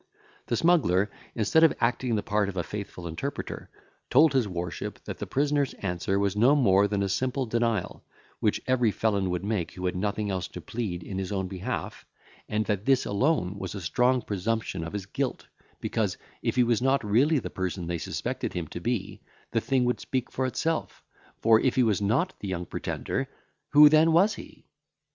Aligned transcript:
The 0.47 0.57
smuggler, 0.57 1.11
instead 1.35 1.63
of 1.63 1.75
acting 1.79 2.15
the 2.15 2.23
part 2.23 2.49
of 2.49 2.57
a 2.57 2.63
faithful 2.63 3.07
interpreter, 3.07 3.69
told 4.09 4.33
his 4.33 4.47
worship, 4.47 4.97
that 5.03 5.19
the 5.19 5.27
prisoner's 5.27 5.75
answer 5.75 6.17
was 6.17 6.35
no 6.35 6.55
more 6.55 6.87
than 6.87 7.03
a 7.03 7.07
simple 7.07 7.45
denial, 7.45 8.03
which 8.39 8.59
every 8.65 8.89
felon 8.89 9.29
would 9.29 9.43
make 9.45 9.73
who 9.73 9.85
had 9.85 9.95
nothing 9.95 10.31
else 10.31 10.47
to 10.47 10.59
plead 10.59 11.03
in 11.03 11.19
his 11.19 11.31
own 11.31 11.47
behalf, 11.47 12.03
and 12.49 12.65
that 12.65 12.85
this 12.85 13.05
alone 13.05 13.59
was 13.59 13.75
a 13.75 13.79
strong 13.81 14.23
presumption 14.23 14.83
of 14.83 14.93
his 14.93 15.05
guilt, 15.05 15.45
because, 15.79 16.17
if 16.41 16.55
he 16.55 16.63
was 16.63 16.81
not 16.81 17.03
really 17.05 17.37
the 17.37 17.51
person 17.51 17.85
they 17.85 17.99
suspected 17.99 18.53
him 18.53 18.67
to 18.69 18.79
be, 18.79 19.21
the 19.51 19.61
thing 19.61 19.85
would 19.85 19.99
speak 19.99 20.31
for 20.31 20.47
itself, 20.47 21.03
for, 21.37 21.59
if 21.59 21.75
he 21.75 21.83
was 21.83 22.01
not 22.01 22.33
the 22.39 22.47
Young 22.47 22.65
Pretender, 22.65 23.27
who 23.69 23.87
then 23.87 24.11
was 24.11 24.33
he? 24.33 24.65